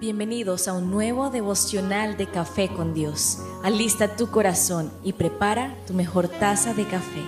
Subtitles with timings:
[0.00, 3.36] Bienvenidos a un nuevo devocional de café con Dios.
[3.62, 7.20] Alista tu corazón y prepara tu mejor taza de café.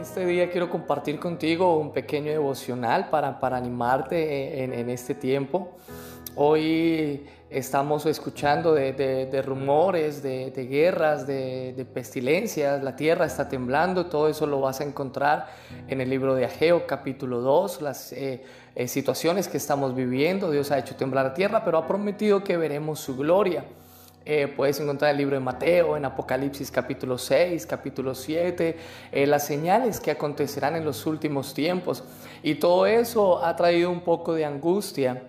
[0.00, 5.76] Este día quiero compartir contigo un pequeño devocional para, para animarte en, en este tiempo.
[6.40, 14.46] Hoy estamos escuchando de, rumores, de, guerras, de, pestilencias, la tierra está temblando, todo eso
[14.46, 15.48] lo vas a encontrar
[15.88, 18.44] en el libro de Ageo capítulo 2, las eh,
[18.76, 22.56] eh, situaciones que estamos viviendo, Dios ha hecho temblar la tierra, pero ha prometido que
[22.56, 23.64] veremos su gloria.
[24.24, 28.76] Eh, puedes encontrar el libro de Mateo, en Apocalipsis capítulo 6, capítulo 7,
[29.26, 32.04] las señales que acontecerán en los últimos tiempos.
[32.44, 35.20] Y todo eso ha traído un poco de angustia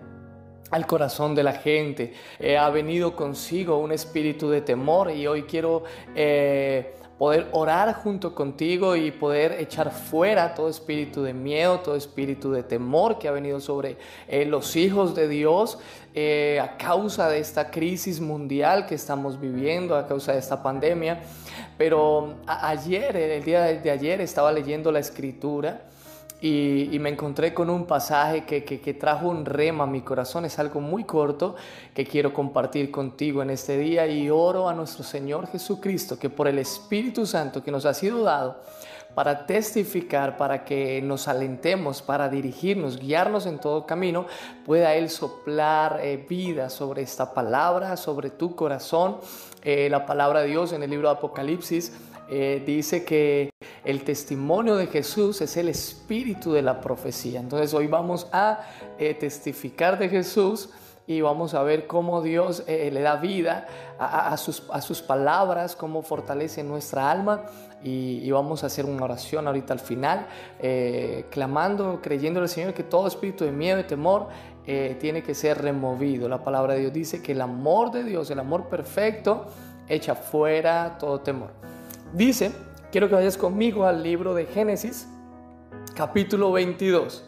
[0.72, 2.14] al corazón de la gente.
[2.40, 5.84] Eh, ha venido consigo un espíritu de temor y hoy quiero
[6.16, 12.52] eh, poder orar junto contigo y poder echar fuera todo espíritu de miedo, todo espíritu
[12.52, 13.98] de temor que ha venido sobre
[14.28, 15.80] eh, los hijos de Dios
[16.62, 21.22] a causa de esta crisis mundial que estamos viviendo, a causa de esta pandemia.
[21.78, 25.90] Pero ayer, el día de ayer, estaba leyendo la escritura
[26.42, 30.46] y, me encontré con un pasaje que, que, trajo un rema a mi corazón.
[30.46, 31.56] Es algo muy corto
[31.94, 36.48] que quiero compartir contigo en este día y oro a nuestro Señor Jesucristo que por
[36.48, 38.62] el Espíritu Santo que nos ha sido dado
[39.14, 44.26] para testificar, para que nos alentemos, para dirigirnos, guiarnos en todo camino,
[44.66, 49.18] pueda Él soplar eh, vida sobre esta palabra, sobre tu corazón.
[49.62, 51.92] Eh, la palabra de Dios en el libro de Apocalipsis
[52.32, 53.50] eh, dice que
[53.84, 57.40] el testimonio de Jesús es el espíritu de la profecía.
[57.40, 58.60] Entonces hoy vamos a
[59.00, 60.70] eh, testificar de Jesús
[61.08, 63.66] y vamos a ver cómo Dios eh, le da vida
[63.98, 67.46] a, sus, a, sus, palabras, cómo fortalece nuestra alma
[67.84, 70.28] y, vamos a hacer una oración ahorita al final,
[71.32, 74.28] clamando, creyendo al Señor que todo espíritu de miedo y temor
[75.00, 76.30] tiene que ser removido.
[76.30, 79.48] La palabra de Dios dice que el amor de Dios, el amor perfecto,
[79.88, 81.50] echa fuera todo temor.
[82.14, 82.52] Dice,
[82.92, 85.08] quiero que vayas conmigo al libro de Génesis,
[85.94, 87.24] capítulo 22.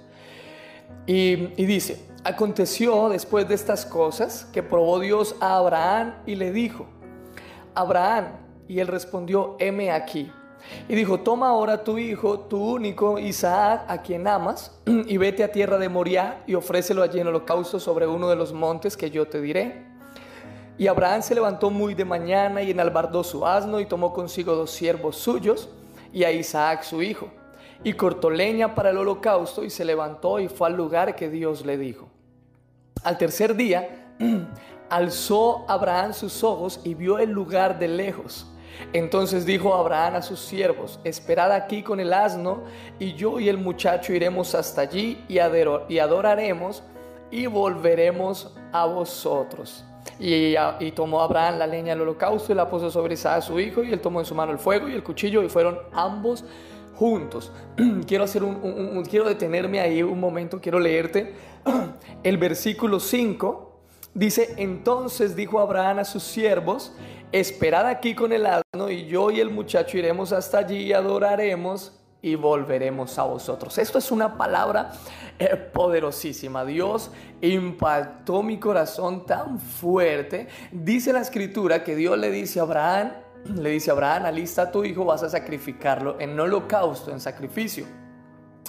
[1.06, 6.88] Y, dice, aconteció después de estas cosas que probó Dios a Abraham y le dijo,
[7.76, 8.30] Abraham,
[8.68, 10.32] y él respondió, heme aquí.
[10.90, 15.52] Y dijo, toma ahora tu hijo, tu único Isaac, a quien amas, y vete a
[15.52, 19.28] tierra de Moriah y ofrécelo allí en holocausto sobre uno de los montes que yo
[19.28, 19.91] te diré.
[20.82, 24.72] Y Abraham se levantó muy de mañana y enalbardó su asno y tomó consigo dos
[24.72, 25.70] siervos suyos
[26.12, 27.30] y a Isaac su hijo.
[27.84, 31.68] Y cortó leña para el holocausto y se levantó y fue al lugar que Dios
[31.68, 32.10] le dijo.
[33.04, 34.16] Al tercer día
[34.90, 38.48] alzó Abraham sus ojos y vio el lugar de lejos.
[38.92, 42.64] Entonces dijo Abraham a sus siervos, esperad aquí con el asno,
[42.98, 45.38] y yo y el muchacho iremos hasta allí y
[46.00, 46.82] adoraremos
[47.30, 49.86] y volveremos a vosotros.
[50.24, 53.92] Y, tomó Abraham la leña del holocausto y la puso sobre Isaac su hijo y
[53.92, 56.46] él tomó en su mano el fuego y el cuchillo y fueron ambos
[56.96, 57.52] juntos.
[58.08, 61.34] quiero, hacer un, quiero detenerme ahí un momento, quiero leerte
[62.24, 63.80] el versículo 5.
[64.14, 66.94] Dice, entonces dijo Abraham a sus siervos,
[67.32, 72.01] esperad aquí con el asno y yo y el muchacho iremos hasta allí y adoraremos
[72.22, 73.78] y volveremos a vosotros.
[73.78, 74.92] Esto es una palabra
[75.40, 76.66] eh, poderosísima.
[76.66, 77.12] Dios
[77.42, 80.48] impactó mi corazón tan fuerte.
[80.72, 83.12] Dice la escritura que Dios le dice a Abraham,
[83.46, 87.86] le dice a Abraham, alista tu hijo, vas a sacrificarlo en holocausto, en sacrificio.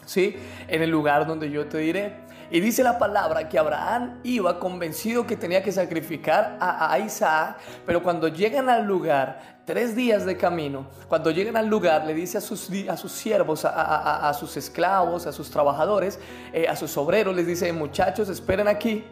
[0.04, 0.36] ¿Sí?
[0.68, 2.22] En el lugar donde yo te diré.
[2.52, 8.02] Y dice la palabra que Abraham iba convencido que tenía que sacrificar a, Isaac, pero
[8.02, 12.40] cuando llegan al lugar, tres días de camino, cuando llegan al lugar, le dice a
[12.42, 16.20] sus, a sus siervos, a, sus esclavos, a sus trabajadores,
[16.52, 19.02] eh, a sus obreros, les dice, muchachos, esperen aquí,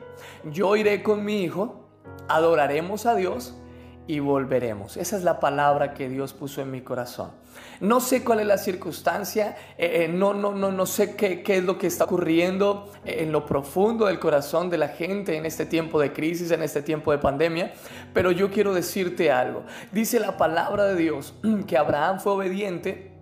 [0.45, 1.89] yo iré con mi hijo,
[2.29, 3.55] adoraremos a Dios
[4.11, 4.97] y volveremos.
[4.97, 7.31] Esa es la palabra que Dios puso en mi corazón.
[7.79, 11.63] No sé cuál es la circunstancia, eh, eh, no, no, no, no sé qué, es
[11.63, 16.01] lo que está ocurriendo en lo profundo del corazón de la gente en este tiempo
[16.01, 17.73] de crisis, en este tiempo de pandemia,
[18.13, 19.63] pero yo quiero decirte algo.
[19.93, 21.35] Dice la palabra de Dios
[21.69, 23.13] que Abraham fue obediente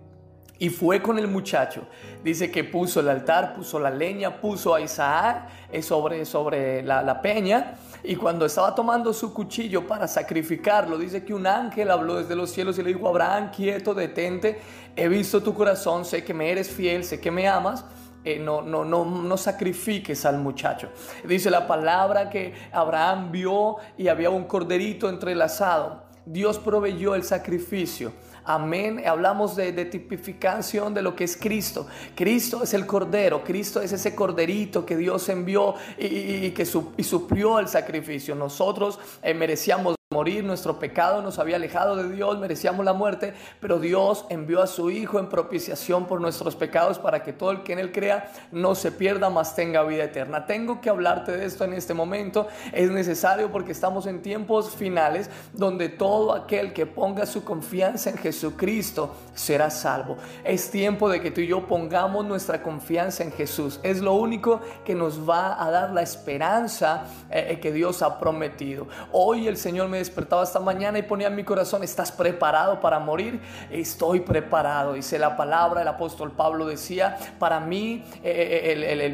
[0.57, 1.83] y fue con el muchacho.
[2.23, 7.21] Dice que puso el altar, puso la leña, puso a Isaac eh, sobre, sobre la
[7.21, 12.35] peña y cuando estaba tomando su cuchillo para sacrificarlo, dice que un ángel habló desde
[12.35, 14.59] los cielos y le dijo, Abraham, quieto, detente,
[14.95, 17.85] he visto tu corazón, sé que me eres fiel, sé que me amas.
[18.25, 20.89] Eh, no, no, no, no sacrifiques al muchacho.
[21.23, 26.03] Dice la palabra que Abraham vio y había un corderito entrelazado.
[26.25, 28.11] Dios proveyó el sacrificio.
[28.49, 29.03] Amén.
[29.05, 31.85] Hablamos de, tipificación de lo que es Cristo.
[32.15, 33.43] Cristo es el Cordero.
[33.43, 38.33] Cristo es ese Corderito que Dios envió y, que suplió el sacrificio.
[38.33, 43.77] Nosotros eh, merecíamos morir, nuestro pecado nos había alejado de Dios, merecíamos la muerte, pero
[43.77, 47.73] Dios envió a su Hijo en propiciación por nuestros pecados para que todo el que
[47.73, 50.47] en Él crea no se pierda, mas tenga vida eterna.
[50.47, 55.29] Tengo que hablarte de esto en este momento, es necesario porque estamos en tiempos finales
[55.53, 60.17] donde todo aquel que ponga su confianza en Jesucristo será salvo.
[60.43, 63.79] Es tiempo de que tú y yo pongamos nuestra confianza en Jesús.
[63.83, 68.87] Es lo único que nos va a dar la esperanza eh, que Dios ha prometido.
[69.11, 72.99] Hoy el Señor me despertaba esta mañana y ponía en mi corazón, ¿estás preparado para
[72.99, 73.39] morir?
[73.71, 74.93] Estoy preparado.
[74.93, 79.13] Dice la palabra, el apóstol Pablo decía, para mí el,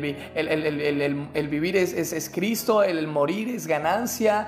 [1.50, 4.48] vivir es, es, Cristo, el morir es ganancia,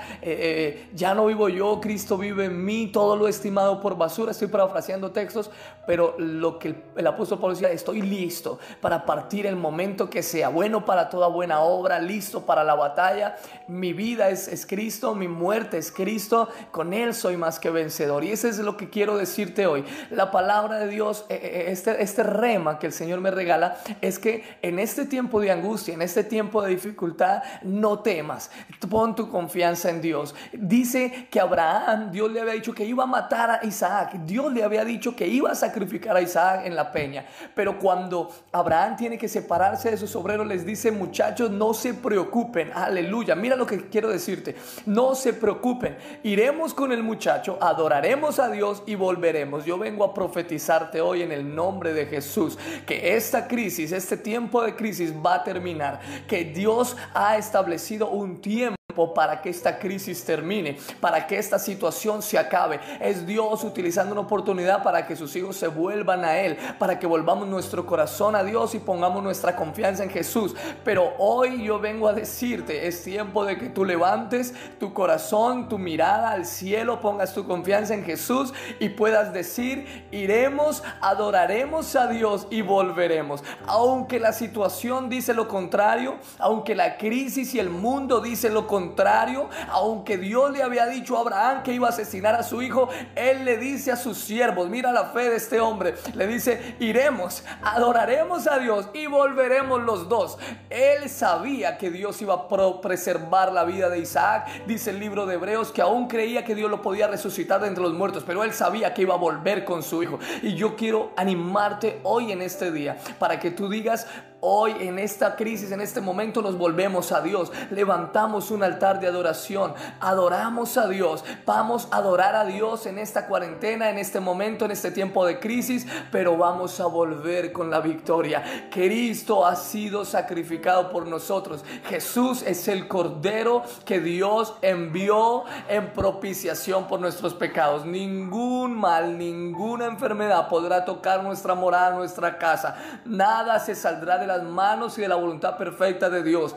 [0.94, 4.32] ya no vivo yo, Cristo vive en mí, todo lo estimado por basura.
[4.32, 5.52] Estoy parafraseando textos,
[5.86, 10.50] pero lo que el, apóstol Pablo decía, estoy listo para partir el momento que sea
[10.50, 13.38] bueno para toda buena obra, listo para la batalla.
[13.68, 16.27] Mi vida es, es Cristo, mi muerte es Cristo
[16.72, 18.24] con Él soy más que vencedor.
[18.24, 19.84] Y eso es lo que quiero decirte hoy.
[20.12, 24.20] La palabra de Dios, eh, eh, este, este rema que el Señor me regala, es
[24.20, 28.52] que en este tiempo de angustia, en este tiempo de dificultad, no temas.
[28.90, 30.36] Pon tu confianza en Dios.
[30.54, 34.14] Dice que Abraham, Dios le había dicho que iba a matar a Isaac.
[34.26, 37.26] Dios le había dicho que iba a sacrificar a Isaac en la peña.
[37.56, 42.72] Pero cuando Abraham tiene que separarse de sus obreros, les dice, muchachos, no se preocupen.
[42.74, 43.36] Aleluya.
[43.36, 44.56] Mira lo que quiero decirte.
[44.86, 49.66] No se preocupen iremos con el muchacho, adoraremos a Dios y volveremos.
[49.66, 54.64] Yo vengo a profetizarte hoy en el nombre de Jesús que esta crisis, este tiempo
[54.64, 58.77] de crisis va a terminar, que Dios ha establecido un tiempo
[59.14, 62.80] para que esta crisis termine, para que esta situación se acabe.
[63.00, 67.06] Es Dios utilizando una oportunidad para que sus hijos se vuelvan a Él, para que
[67.06, 70.56] volvamos nuestro corazón a Dios y pongamos nuestra confianza en Jesús.
[70.84, 75.78] Pero hoy yo vengo a decirte, es tiempo de que tú levantes tu corazón, tu
[75.78, 82.48] mirada al cielo, pongas tu confianza en Jesús y puedas decir, iremos, adoraremos a Dios
[82.50, 83.44] y volveremos.
[83.68, 88.87] Aunque la situación dice lo contrario, aunque la crisis y el mundo dice lo contrario,
[88.88, 92.90] contrario, aunque Dios le había dicho a Abraham que iba a asesinar a su hijo,
[93.16, 97.44] él le dice a sus siervos, mira la fe de este hombre, le dice, iremos,
[97.62, 100.38] adoraremos a Dios y volveremos los dos.
[100.70, 105.36] Él sabía que Dios iba a preservar la vida de Isaac, dice el libro de
[105.36, 108.54] Hebreos, que aún creía que Dios lo podía resucitar de entre los muertos, pero él
[108.54, 110.18] sabía que iba a volver con su hijo.
[110.42, 114.08] Y yo quiero animarte hoy en este día para que tú digas,
[114.40, 119.08] Hoy en esta crisis, en este momento nos volvemos a Dios, levantamos un altar de
[119.08, 124.66] adoración, adoramos a Dios, vamos a adorar a Dios en esta cuarentena, en este momento,
[124.66, 128.70] en este tiempo de crisis, pero vamos a volver con la victoria.
[128.70, 131.66] Cristo ha sido sacrificado por nosotros.
[131.86, 137.88] Jesús es el Cordero que Dios envió en propiciación por nuestros pecados.
[137.88, 142.76] Ningún mal, ninguna enfermedad podrá tocar nuestra morada, nuestra casa.
[143.04, 146.56] Nada se saldrá de las manos y de la voluntad perfecta de Dios.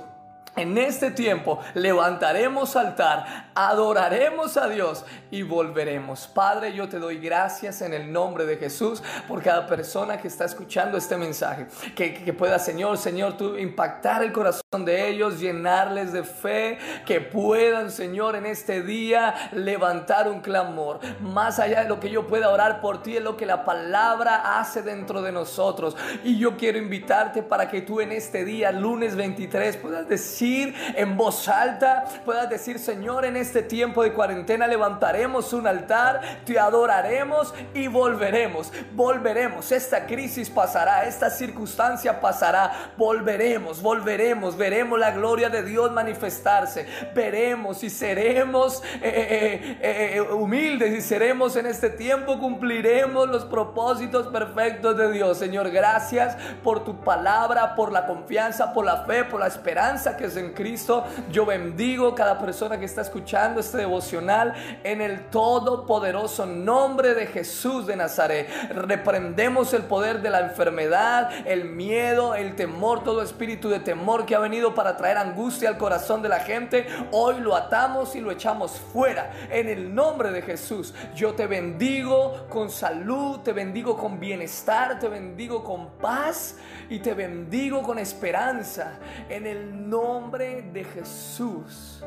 [0.56, 6.26] En este tiempo levantaremos altar, adoraremos a Dios y volveremos.
[6.26, 10.46] Padre, yo te doy gracias en el nombre de Jesús por cada persona que está
[10.46, 11.68] escuchando este mensaje.
[11.94, 17.92] Que, pueda, Señor, Señor, tú impactar el corazón de ellos, llenarles de fe, que puedan,
[17.92, 20.98] Señor, en este día levantar un clamor.
[21.20, 24.58] Más allá de lo que yo pueda orar por ti, es lo que la palabra
[24.58, 25.96] hace dentro de nosotros.
[26.24, 31.16] Y yo quiero invitarte para que tú en este día, lunes 23, puedas decir, en
[31.16, 37.52] voz alta, puedas decir, Señor, en este tiempo de cuarentena levantaremos un altar, te adoraremos
[37.74, 39.70] y volveremos, volveremos.
[39.70, 47.82] Esta crisis pasará, esta circunstancia pasará, volveremos, volveremos, veremos la gloria de Dios manifestarse, veremos
[47.84, 54.96] y seremos eh, eh, eh, humildes y seremos en este tiempo, cumpliremos los propósitos perfectos
[54.96, 55.38] de Dios.
[55.38, 60.29] Señor, gracias por tu palabra, por la confianza, por la fe, por la esperanza que
[60.36, 61.04] en Cristo.
[61.30, 67.86] Yo bendigo cada persona que está escuchando este devocional en el todopoderoso nombre de Jesús
[67.86, 68.48] de Nazaret.
[68.70, 74.34] Reprendemos el poder de la enfermedad, el miedo, el temor, todo espíritu de temor que
[74.34, 76.86] ha venido para traer angustia al corazón de la gente.
[77.12, 80.94] Hoy lo atamos y lo echamos fuera en el nombre de Jesús.
[81.14, 86.56] Yo te bendigo con salud, te bendigo con bienestar, te bendigo con paz
[86.88, 89.88] y te bendigo con esperanza en el
[90.20, 92.04] nombre de Jesús.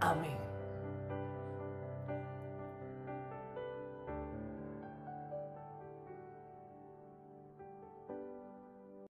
[0.00, 0.47] Amén.